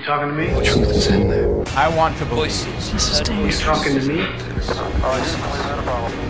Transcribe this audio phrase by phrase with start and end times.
[0.00, 0.46] You talking to me?
[0.46, 1.62] The truth is in there.
[1.76, 2.88] I want to voices.
[3.28, 4.24] You talking to me?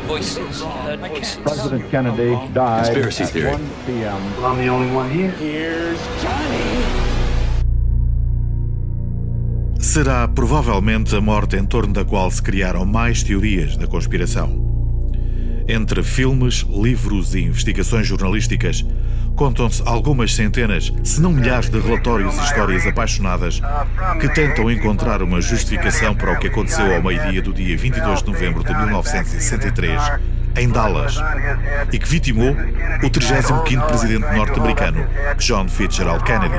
[0.09, 0.63] Voices.
[0.65, 1.39] Heard voices.
[1.45, 3.53] President Kennedy died Conspiracy at theory.
[3.53, 4.37] 1 p.m.
[4.39, 5.95] Well, I'm the only one here.
[9.79, 14.51] Será provavelmente a morte em torno da qual se criaram mais teorias da conspiração.
[15.69, 18.85] Entre filmes, livros e investigações jornalísticas,
[19.41, 23.59] contam-se algumas centenas, se não milhares de relatórios e histórias apaixonadas
[24.21, 28.31] que tentam encontrar uma justificação para o que aconteceu ao meio-dia do dia 22 de
[28.31, 29.99] novembro de 1963,
[30.59, 31.17] em Dallas,
[31.91, 36.57] e que vitimou o 35º presidente norte-americano, John Fitzgerald Kennedy.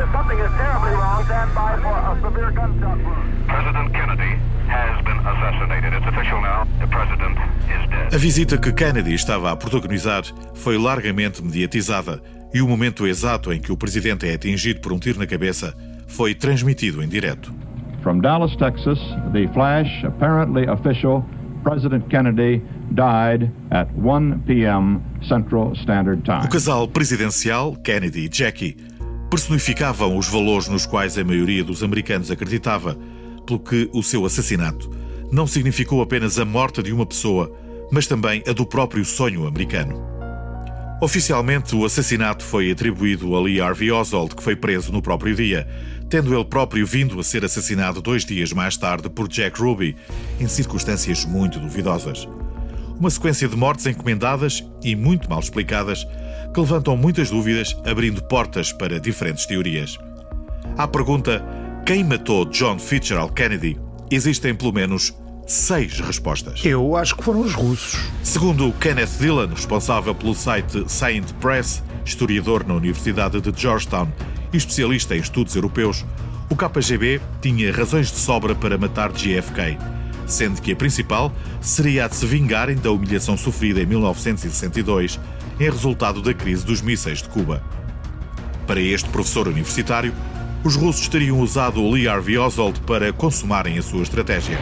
[8.11, 10.23] A visita que Kennedy estava a protagonizar
[10.55, 12.19] foi largamente mediatizada
[12.53, 15.75] e o momento exato em que o presidente é atingido por um tiro na cabeça
[16.07, 17.53] foi transmitido em direto.
[18.03, 18.99] From Dallas, Texas,
[19.31, 21.23] the flash, apparently official,
[21.63, 24.99] President Kennedy died at 1 p.m.
[25.27, 26.45] Central Standard Time.
[26.45, 28.75] O casal presidencial, Kennedy e Jackie,
[29.29, 32.97] personificavam os valores nos quais a maioria dos americanos acreditava,
[33.45, 34.89] pelo que o seu assassinato
[35.31, 37.49] não significou apenas a morte de uma pessoa,
[37.91, 40.10] mas também a do próprio sonho americano.
[41.01, 45.67] Oficialmente, o assassinato foi atribuído a Lee Harvey Oswald, que foi preso no próprio dia,
[46.07, 49.95] tendo ele próprio vindo a ser assassinado dois dias mais tarde por Jack Ruby,
[50.39, 52.27] em circunstâncias muito duvidosas.
[52.99, 56.05] Uma sequência de mortes encomendadas e muito mal explicadas
[56.53, 59.97] que levantam muitas dúvidas, abrindo portas para diferentes teorias.
[60.77, 61.43] À pergunta
[61.83, 63.75] quem matou John Fitzgerald Kennedy,
[64.11, 65.11] existem pelo menos
[65.51, 66.63] seis respostas.
[66.63, 67.99] Eu acho que foram os russos.
[68.23, 74.07] Segundo Kenneth Dillon, responsável pelo site Science Press, historiador na Universidade de Georgetown
[74.53, 76.05] e especialista em estudos europeus,
[76.49, 79.77] o KGB tinha razões de sobra para matar JFK,
[80.25, 85.19] sendo que a principal seria a de se vingarem da humilhação sofrida em 1962
[85.59, 87.61] em resultado da crise dos mísseis de Cuba.
[88.65, 90.13] Para este professor universitário,
[90.63, 94.57] os russos teriam usado o Lee Harvey Oswald para consumarem a sua estratégia.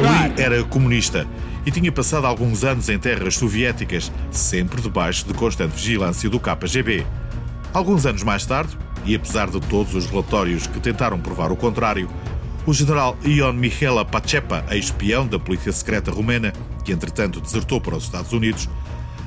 [0.00, 1.26] Lee era comunista
[1.66, 7.06] e tinha passado alguns anos em terras soviéticas, sempre debaixo de constante vigilância do KGB.
[7.74, 12.08] Alguns anos mais tarde, e apesar de todos os relatórios que tentaram provar o contrário,
[12.66, 16.52] o general Ion Michela Pacepa, ex-espião da polícia secreta romena,
[16.84, 18.68] que entretanto desertou para os Estados Unidos,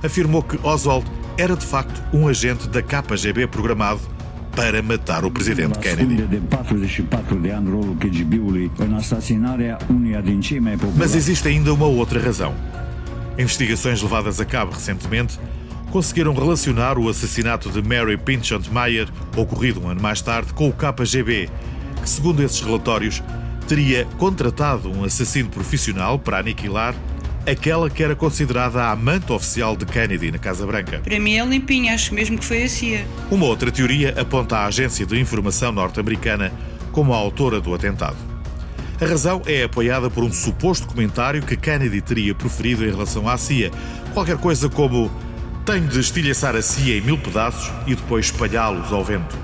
[0.03, 1.05] afirmou que Oswald
[1.38, 4.01] era de facto um agente da KGB programado
[4.56, 6.16] para matar o presidente Kennedy.
[6.16, 11.47] de 44 de ani rolul KGB-ului în asasinarea uneia din cei mai populari Mas existe
[11.47, 12.53] ainda uma outra razão.
[13.38, 15.40] Investigações levadas a cabo recentemente
[15.90, 20.74] conseguiram relacionar o assassinato de Mary Pinchot Meyer, ocorrido um ano mais tarde, com o
[20.74, 21.50] KGB,
[22.02, 23.24] que, segundo esses relatórios,
[23.68, 26.96] teria contratado um assassino profissional para aniquilar
[27.45, 30.99] aquela que era considerada a amante oficial de Kennedy na Casa Branca.
[30.99, 33.05] Para mim é limpinho, acho mesmo que foi a CIA.
[33.29, 36.51] Uma outra teoria aponta a agência de informação norte-americana
[36.91, 38.17] como a autora do atentado.
[39.01, 43.37] A razão é apoiada por um suposto comentário que Kennedy teria proferido em relação à
[43.37, 43.71] CIA,
[44.13, 45.11] qualquer coisa como
[45.65, 49.37] tenho de estilhaçar a CIA em mil pedaços e depois espalhá-los ao vento.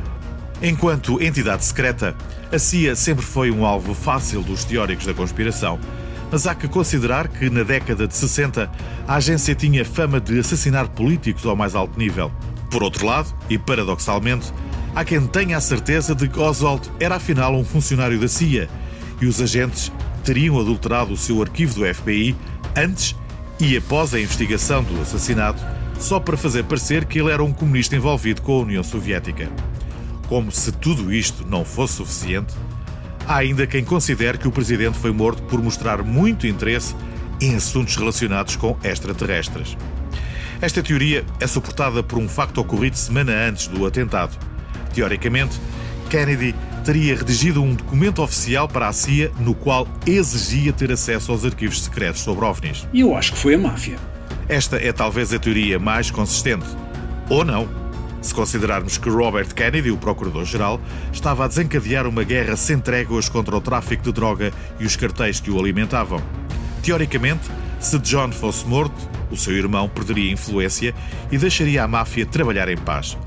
[0.61, 2.15] Enquanto entidade secreta,
[2.51, 5.79] a CIA sempre foi um alvo fácil dos teóricos da conspiração,
[6.31, 8.71] mas há que considerar que na década de 60
[9.07, 12.31] a agência tinha fama de assassinar políticos ao mais alto nível.
[12.69, 14.53] Por outro lado, e paradoxalmente,
[14.95, 18.69] há quem tenha a certeza de que Oswald era afinal um funcionário da CIA
[19.21, 19.91] e os agentes
[20.23, 22.35] teriam adulterado o seu arquivo do FBI
[22.75, 23.15] antes
[23.59, 25.61] e após a investigação do assassinato,
[25.99, 29.49] só para fazer parecer que ele era um comunista envolvido com a União Soviética.
[30.27, 32.53] Como se tudo isto não fosse suficiente,
[33.29, 36.95] há ainda quem considere que o presidente foi morto por mostrar muito interesse
[37.39, 39.77] em assuntos relacionados com extraterrestres.
[40.59, 44.35] Esta teoria é suportada por um facto ocorrido semana antes do atentado.
[44.95, 45.61] Teoricamente,
[46.09, 51.45] Kennedy teria redigido um documento oficial para a CIA no qual exigia ter acesso aos
[51.45, 52.87] arquivos secretos sobre OVNIs.
[52.91, 53.99] E eu acho que foi a máfia.
[54.47, 56.65] Esta é talvez a teoria mais consistente.
[57.29, 57.78] Ou não.
[58.21, 60.79] Se considerarmos que Robert Kennedy, o Procurador-Geral,
[61.11, 65.39] estava a desencadear uma guerra sem tréguas contra o tráfico de droga e os cartéis
[65.39, 66.21] que o alimentavam.
[66.83, 67.49] Teoricamente,
[67.79, 70.93] se John fosse morto, o seu irmão perderia influência
[71.31, 73.17] e deixaria a máfia trabalhar em paz.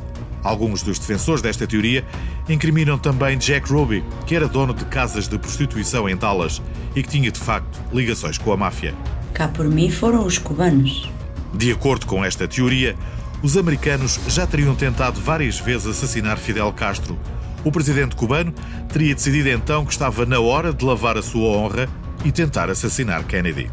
[0.43, 2.05] Alguns dos defensores desta teoria
[2.49, 6.61] incriminam também Jack Ruby, que era dono de casas de prostituição em Dallas
[6.97, 8.95] e que tinha de facto ligações com a máfia.
[9.33, 11.09] Cá por mim foram os cubanos.
[11.55, 12.97] De acordo com esta teoria,
[13.43, 17.19] os americanos já teriam tentado várias vezes assassinar Fidel Castro.
[17.65, 18.53] O presidente cubano
[18.93, 21.89] teria decidido então que estava na hora de lavar a sua honra
[22.25, 23.69] e tentar assassinar Kennedy.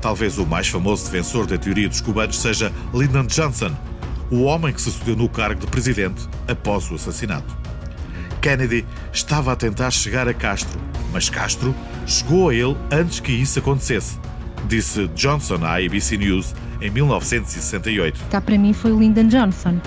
[0.00, 3.74] Talvez o mais famoso defensor da teoria dos cubanos seja Lyndon Johnson,
[4.30, 7.56] o homem que se sucedeu no cargo de presidente após o assassinato.
[8.40, 10.78] Kennedy estava a tentar chegar a Castro,
[11.12, 11.74] mas Castro
[12.06, 14.18] chegou a ele antes que isso acontecesse,
[14.66, 18.26] disse Johnson à ABC News em 1968.
[18.30, 19.80] Cá para mim foi Lyndon Johnson.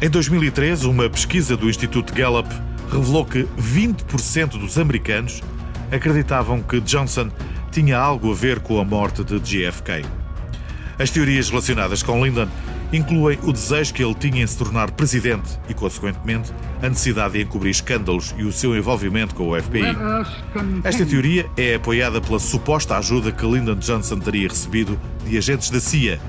[0.00, 2.48] Em 2003, uma pesquisa do Instituto Gallup
[2.90, 5.40] revelou que 20% dos americanos
[5.90, 7.30] acreditavam que Johnson
[7.70, 10.21] tinha algo a ver com a morte de JFK.
[10.98, 12.48] As teorias relacionadas com Lyndon
[12.92, 16.52] incluem o desejo que ele tinha em se tornar presidente e, consequentemente,
[16.82, 19.96] a necessidade de encobrir escândalos e o seu envolvimento com o FBI.
[20.84, 25.80] Esta teoria é apoiada pela suposta ajuda que Lyndon Johnson teria recebido de agentes da
[25.80, 26.20] CIA,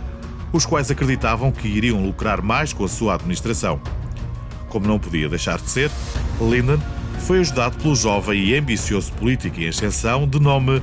[0.53, 3.81] os quais acreditavam que iriam lucrar mais com a sua administração.
[4.69, 5.91] Como não podia deixar de ser,
[6.39, 6.79] Lyndon
[7.19, 10.81] foi ajudado pelo jovem e ambicioso político em ascensão de nome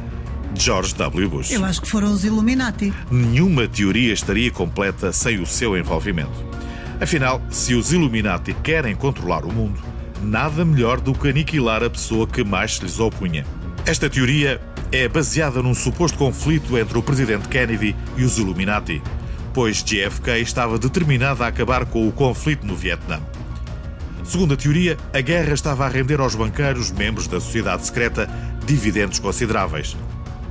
[0.55, 1.29] George W.
[1.29, 1.53] Bush.
[1.53, 2.93] Eu acho que foram os Illuminati.
[3.11, 6.45] Nenhuma teoria estaria completa sem o seu envolvimento.
[7.01, 9.81] Afinal, se os Illuminati querem controlar o mundo,
[10.23, 13.47] nada melhor do que aniquilar a pessoa que mais se lhes opunha.
[13.87, 14.61] Esta teoria
[14.93, 19.03] é baseada num suposto conflito entre o presidente Kennedy e os Illuminati,
[19.55, 23.21] pois JFK estava determinado a acabar com o conflito no Vietnã.
[24.25, 28.29] Segundo a teoria, a guerra estava a render aos banqueiros, membros da sociedade secreta,
[28.67, 29.97] dividendos consideráveis.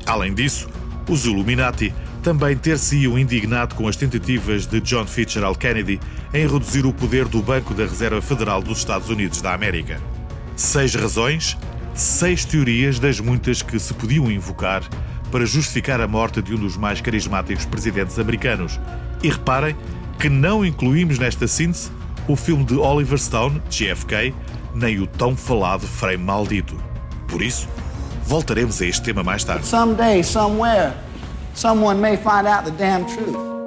[0.09, 0.67] Além disso,
[1.07, 6.00] os Illuminati também ter-se-iam indignado com as tentativas de John Fitzgerald Kennedy
[6.33, 10.01] em reduzir o poder do Banco da Reserva Federal dos Estados Unidos da América.
[10.56, 11.56] Seis razões,
[11.94, 14.81] seis teorias das muitas que se podiam invocar
[15.31, 18.79] para justificar a morte de um dos mais carismáticos presidentes americanos.
[19.21, 19.75] E reparem
[20.17, 21.91] que não incluímos nesta síntese
[22.27, 24.33] o filme de Oliver Stone, JFK,
[24.73, 26.75] nem o tão falado frame maldito.
[27.27, 27.67] Por isso,
[28.29, 29.65] voltaremos a este tema mais tarde.
[29.65, 30.93] Someday, somewhere,
[31.55, 33.58] someone may find out the damn truth.